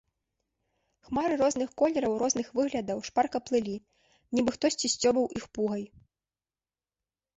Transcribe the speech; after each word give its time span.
Хмары 1.09 1.35
розных 1.41 1.69
колераў, 1.81 2.15
розных 2.23 2.47
выглядаў 2.59 2.97
шпарка 3.09 3.37
плылі, 3.49 3.75
нібы 4.39 4.49
хтосьці 4.57 4.87
сцёбаў 4.97 5.25
іх 5.41 5.45
пугай. 5.59 5.83